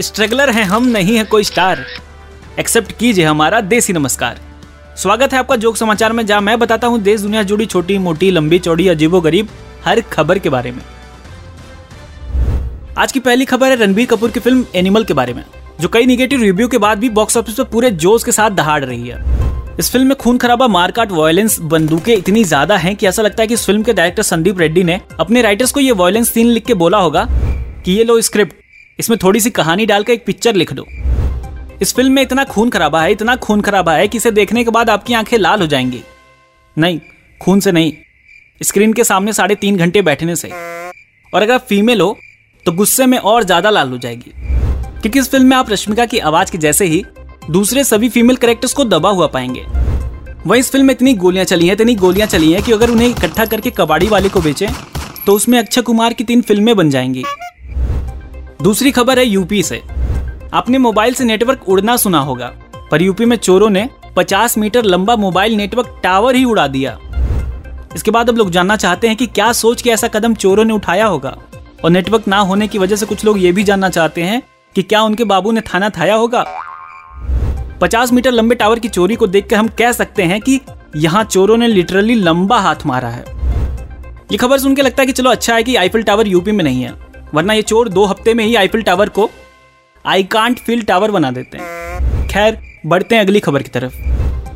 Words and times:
Struggler 0.00 0.50
हैं 0.50 0.62
हम 0.64 0.86
नहीं 0.86 1.16
है 1.16 1.24
कोई 1.24 1.44
स्टार। 1.44 1.84
एक्सेप्ट 2.58 2.92
कीजिए 2.92 3.24
हमारा 3.24 3.60
देसी 3.62 3.92
नमस्कार। 3.92 4.40
स्वागत 4.96 5.32
है 5.32 5.38
आपका 5.38 5.56
जोक 5.56 5.76
समाचार 5.76 6.12
में, 6.12 6.24
जहाँ 6.26 6.40
मैं 6.40 6.58
बताता 6.58 6.86
हूँ 6.86 7.00
देश, 7.00 7.20
दुनिया 7.20 7.42
जुड़ी 7.42 7.66
छोटी, 7.66 7.98
मोटी, 7.98 8.30
लंबी, 8.30 8.58
चौड़ी, 8.58 8.88
अजीबो 8.88 9.20
गरीब, 9.20 9.48
हर 9.84 10.00
खबर 10.12 10.38
के 10.38 10.48
बारे 10.48 10.72
में। 10.72 10.80
आज 12.98 13.12
की 13.12 13.20
पहली 13.20 13.44
खबर 13.44 13.70
है 13.70 13.76
रणबीर 13.76 14.06
कपूर 14.06 14.30
की 14.30 14.40
फ़िल्म 14.40 14.64
एनिमल 14.74 15.04
के 15.04 15.14
बारे 15.14 15.34
में, 15.34 15.44
जो 15.80 15.88
कई 15.88 16.06
निगेटिव 16.06 16.42
रिव्यू 16.42 16.68
के 16.68 16.78
बाद 16.78 16.98
भी 16.98 17.08
बॉक्स 17.10 17.36
ऑफ़िस 17.36 17.54
पर 17.54 17.64
पूरे 17.66 17.90
जोश 17.92 18.24
के 18.24 18.32
साथ 18.32 18.50
दहाड़ 18.52 18.84
रही 18.84 19.08
है। 19.08 19.22
इस 19.78 19.90
फ़िल्म 19.92 20.06
में 20.06 20.16
खून 20.16 20.38
खराबा, 20.38 20.68
मारकाट 20.68 21.12
वायलेंस 21.12 21.58
बंदूकें 21.62 22.14
इतनी 22.14 22.44
ज़्यादा 22.44 22.76
हैं 22.76 22.96
कि 22.96 23.06
ऐसा 23.06 23.22
लगता 23.22 23.42
है 23.42 23.46
कि 23.46 23.54
इस 23.54 23.66
फ़िल्म 23.66 23.82
के 23.82 23.92
डायरेक्टर 23.92 24.22
संदीप 24.24 24.60
रेड्डी 24.60 24.84
ने 24.84 25.00
अपने 25.20 25.42
राइटर्स 25.42 25.72
को 25.72 25.80
ये 25.80 25.92
वायलेंस 25.94 26.32
सीन 26.32 26.48
लिख 26.48 26.66
के 26.66 26.74
बोला 26.74 26.98
होगा 26.98 27.26
कि 27.84 27.92
ये 27.92 28.04
लो 28.04 28.20
स्क्रिप्ट 28.22 28.63
इसमें 28.98 29.18
थोड़ी 29.22 29.40
सी 29.40 29.50
कहानी 29.50 29.86
डालकर 29.86 30.12
एक 30.12 30.24
पिक्चर 30.26 30.54
लिख 30.54 30.72
दो। 30.72 30.86
इस 31.82 31.94
फ़िल्म 31.94 32.12
में 32.12 32.22
इतना 32.22 32.44
खून 32.44 32.70
खराबा 32.70 33.02
है, 33.02 33.12
इतना 33.12 33.36
खून 33.36 33.60
खराबा 33.60 33.92
है 33.92 34.08
कि 34.08 34.18
इसे 34.18 34.30
देखने 34.30 34.64
के 34.64 34.70
बाद 34.70 34.90
आपकी 34.90 35.14
आँखें 35.14 35.36
लाल 35.38 35.60
हो 35.60 35.66
जाएँगी। 35.66 36.02
नहीं, 36.76 37.00
खून 37.40 37.60
से 37.60 37.72
नहीं। 37.72 37.92
स्क्रीन 38.60 38.92
के 38.92 39.04
सामने 39.04 39.32
साढ़े 39.32 39.54
तीन 39.54 39.76
घंटे 39.76 40.02
बैठने 40.02 40.36
से। 40.36 40.50
और 41.32 41.42
अगर 41.42 41.58
फीमेल 41.60 42.00
हो 42.00 42.16
तो 42.66 42.72
गुस्से 42.72 43.06
में 43.06 43.18
और 43.18 43.44
ज़्यादा 43.44 43.70
लाल 43.70 43.90
हो 43.90 43.98
जाएगी। 43.98 44.32
क्योंकि 45.00 45.18
इस 45.18 45.30
फ़िल्म 45.30 45.46
में 45.46 45.56
आप 45.56 45.70
रश्मिका 45.70 46.06
की 46.06 46.18
आवाज़ 46.20 46.52
के 46.52 46.58
जैसे 46.58 46.84
ही 46.86 47.04
दूसरे 47.50 47.84
सभी 47.84 48.08
फीमेल 48.08 48.36
करेक्टर्स 48.36 48.72
को 48.74 48.84
दबा 48.84 49.10
हुआ 49.10 49.26
पाएँगे। 49.26 49.64
वही 50.46 50.60
इस 50.60 50.70
फ़िल्म 50.70 50.86
में 50.86 50.94
इतनी 50.94 51.14
गोलियाँ 51.14 51.44
चली 51.44 51.66
हैं, 51.66 51.72
इतनी 51.72 51.94
गोलियाँ 51.94 52.26
चली 52.28 52.52
हैं 52.52 52.62
कि 52.62 52.72
अगर 52.72 52.90
उन्हें 52.90 53.08
इकट्ठा 53.08 53.44
करके 53.44 53.70
कबाड़ी 53.70 54.06
वाले 54.06 54.28
को 54.28 54.40
बेचें 54.40 54.68
तो 55.26 55.32
उसमें 55.32 55.58
अक्षय 55.58 55.82
कुमार 55.82 56.12
की 56.12 56.24
तीन 56.24 56.42
फ़िल्में 56.42 56.74
बन 56.76 56.90
जाएँगी। 56.90 57.24
दूसरी 58.64 58.90
खबर 58.90 59.18
है 59.18 59.24
यूपी 59.26 59.62
से। 59.62 59.80
आपने 60.52 60.78
मोबाइल 60.78 61.14
से 61.14 61.24
नेटवर्क 61.24 61.68
उड़ना 61.68 61.96
सुना 61.96 62.18
होगा, 62.18 62.46
पर 62.90 63.02
यूपी 63.02 63.24
में 63.24 63.36
चोरों 63.36 63.68
ने 63.70 63.88
50 64.16 64.56
मीटर 64.58 64.84
लंबा 64.84 65.16
मोबाइल 65.16 65.56
नेटवर्क 65.56 66.00
टावर 66.02 66.34
ही 66.34 66.44
उड़ा 66.44 66.66
दिया। 66.66 66.96
इसके 67.96 68.10
बाद 68.10 68.28
अब 68.28 68.38
लोग 68.38 68.50
जानना 68.50 68.76
चाहते 68.76 69.08
हैं 69.08 69.16
कि 69.16 69.26
क्या 69.26 69.50
सोच 69.52 69.82
के 69.82 69.90
ऐसा 69.90 70.08
कदम 70.08 70.34
चोरों 70.34 70.64
ने 70.64 70.72
उठाया 70.72 71.06
होगा, 71.06 71.36
और 71.84 71.90
नेटवर्क 71.90 72.28
ना 72.28 72.38
होने 72.38 72.68
की 72.68 72.78
वजह 72.78 72.96
से 72.96 73.06
कुछ 73.06 73.24
लोग 73.24 73.38
ये 73.38 73.52
भी 73.52 73.64
जानना 73.64 73.88
चाहते 73.90 74.22
हैं 74.22 74.42
कि 74.76 74.82
क्या 74.82 75.02
उनके 75.02 75.24
बाबू 75.24 75.52
ने 75.52 75.60
थाना 75.64 75.90
थाया 75.90 76.14
होगा। 76.14 76.44
50 77.82 78.12
मीटर 78.12 78.32
लंबे 78.32 78.54
टावर 78.54 78.78
की 78.78 78.88
चोरी 78.88 79.16
को 79.16 79.26
देखकर 79.26 79.56
हम 79.56 79.68
कह 79.78 79.92
सकते 79.92 80.22
हैं 80.22 80.40
कि 80.40 80.60
यहाँ 80.96 81.24
चोरों 81.24 81.56
ने 81.56 81.68
लिटरली 81.68 82.14
लंबा 82.14 82.60
हाथ 82.60 82.86
मारा 82.86 83.08
है। 83.08 83.24
ये 84.32 84.36
खबर 84.36 84.58
सुन 84.58 84.74
के 84.74 84.82
लगता 84.82 85.02
है 85.02 85.06
कि 85.06 85.12
चलो 85.12 85.30
अच्छा 85.30 85.54
है 85.54 85.62
कि 85.62 85.76
आईफिल 85.76 86.02
टावर 86.02 86.26
यूपी 86.26 86.52
में 86.52 86.64
नहीं 86.64 86.82
है। 86.82 87.03
वरना 87.34 87.52
ये 87.52 87.62
चोर 87.62 87.88
दो 87.88 88.04
हफ़्ते 88.04 88.34
में 88.34 88.44
ही 88.44 88.54
आईफिल 88.54 88.82
टावर 88.82 89.08
को 89.08 89.30
आई 90.04 90.22
कांट 90.24 90.58
फील 90.58 90.82
टावर 90.82 91.10
बना 91.10 91.30
देते 91.30 91.58
हैं। 91.58 92.28
खैर, 92.28 92.58
बढ़ते 92.86 93.14
हैं 93.14 93.22
अगली 93.22 93.40
खबर 93.40 93.62
की 93.62 93.68
तरफ़। 93.68 93.94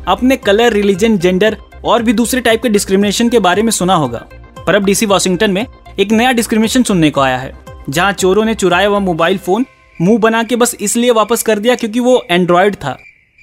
अपने 0.07 0.37
कलर 0.37 0.73
रिलीजन 0.73 1.17
जेंडर 1.17 1.57
और 1.85 2.03
भी 2.03 2.13
दूसरे 2.13 2.41
टाइप 2.41 2.61
के 2.63 2.69
डिस्क्रिमिनेशन 2.69 3.29
के 3.29 3.39
बारे 3.39 3.61
में 3.61 3.71
सुना 3.71 3.95
होगा। 3.95 4.25
पर 4.67 4.75
अब 4.75 4.85
डीसी 4.85 5.05
वॉशिंगटन 5.05 5.51
में 5.51 5.65
एक 5.99 6.11
नया 6.11 6.31
डिस्क्रिमिनेशन 6.31 6.83
सुनने 6.83 7.09
को 7.11 7.21
आया 7.21 7.37
है, 7.37 7.53
जहाँ 7.89 8.11
चोरों 8.13 8.45
ने 8.45 8.55
चुराया 8.55 8.87
हुआ 8.87 8.99
मोबाइल 8.99 9.37
फ़ोन 9.37 9.65
मुँह 9.99 10.19
बना 10.19 10.43
के 10.43 10.55
बस 10.55 10.75
इसलिए 10.81 11.11
वापस 11.11 11.43
कर 11.43 11.59
दिया 11.59 11.75
क्योंकि 11.75 11.99
वो 11.99 12.23
एंड्रॉयड 12.31 12.75
था 12.75 12.97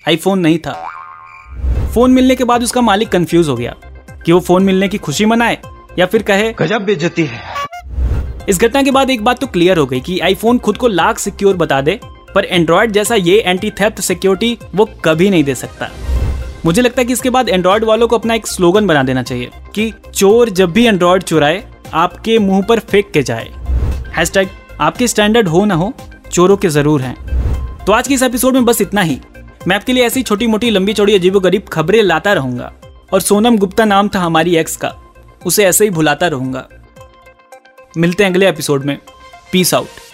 आईफोन 0.05 0.39
नहीं 0.39 0.59
था। 0.59 0.73
फ़ोन 1.95 2.11
मिलने 2.11 2.37
के 2.37 2.45
बाद 2.45 2.63
उसका 2.63 2.81
मालिक 2.81 3.09
कंफ्यूज 3.09 3.49
हो 3.49 3.57
गया 3.57 3.75
कि 4.27 4.33
वो 4.33 4.41
फ़ोन 4.41 4.65
मिलने 4.65 4.89
की 4.89 4.99
खुशी 4.99 5.25
मनाए 5.25 5.59
या 5.99 6.07
फिर 6.07 6.23
कहे, 6.23 6.53
गजब 6.53 6.85
बेइज्जती 6.85 7.25
है। 7.25 7.66
इस 8.49 8.61
घटना 8.61 8.83
के 8.83 8.91
बाद 8.91 9.11
एक 9.11 9.23
बात 9.25 9.41
तो 9.41 9.47
क्लियर 9.47 9.79
हो 9.79 9.87
गई 9.87 10.01
कि 10.01 10.19
आईफोन 10.21 10.59
खुद 10.59 10.77
को 10.77 10.89
लाख 10.89 11.19
सिक्योर 11.19 11.57
बता 11.57 11.81
दे, 11.81 11.99
पर 12.35 12.45
एंड्रॉयड 12.45 12.93
जैसा 12.93 13.15
ये 13.15 13.39
एंटी 13.39 13.71
थेफ्ट 13.71 14.01
सिक्योरिटी 14.01 14.59
वो 14.75 14.89
कभी 15.05 15.31
नहीं 15.31 15.45
दे 15.45 15.55
सकता। 15.55 15.89
मुझे 16.65 16.83
लगता 16.83 17.01
है 17.01 17.05
कि 17.07 17.13
इसके 17.13 17.31
बाद 17.31 17.49
एंड्रॉयड 17.49 17.85
वालों 17.85 18.09
को 18.09 18.19
अपना 18.19 18.35
एक 18.35 18.47
स्लोगन 18.47 18.87
बना 18.87 19.03
देना 19.03 19.23
चाहिए 19.23 19.51
कि 19.75 19.93
चोर 20.15 20.51
जब 20.51 20.73
भी 20.73 20.85
एंड्रॉयड 20.87 21.23
चुराए, 21.23 21.63
आपके 21.95 22.39
मुँह 22.39 22.63
पर 22.63 22.79
फेंक 22.81 23.11
के 23.11 23.23
जाए। 23.23 23.51
हैशटैग 24.17 24.49
आपके 24.81 25.09
स्टैंडर्ड 25.09 25.49
हो 25.49 25.65
ना 25.65 25.75
हो, 25.75 25.93
चोरों 26.33 26.57
के 26.57 26.69
ज़रूर 26.69 27.03
हैं। 27.03 27.85
तो 27.85 27.93
आज 27.93 28.09
के 28.09 28.15
इस 28.15 28.23
एपिसोड 28.23 28.55
में 28.55 28.65
बस 28.65 28.81
इतना 28.81 29.01
ही। 29.01 29.21
मैं 29.67 29.77
आपके 29.77 29.93
लिए 29.93 30.07
ऐसी 30.07 30.23
छोटी 30.23 30.47
मोटी 30.47 30.71
लंबी 30.71 30.93
चौड़ी 30.93 31.15
अजीबो 31.15 31.41
गरीब 31.41 31.69
खबरें 31.73 32.03
लाता 32.03 32.33
रहूँगा, 32.33 32.73
और 33.13 33.21
सोनम 33.21 33.59
गुप्ता 33.59 33.85
नाम 33.85 34.09
था 34.09 34.21
हमारी 34.21 34.57
एक्स 34.57 34.77
का, 34.77 34.93
उसे 35.47 35.65
ऐसे 35.65 35.85
ही 35.85 35.91
भुलाता 35.91 36.27
रहूँगा। 36.27 36.69
मिलते 37.97 38.25
हैं 38.25 38.31
अगले 38.31 38.49
एपिसोड 38.49 38.85
में. 38.85 38.99
Peace 39.53 39.75
out 39.75 40.06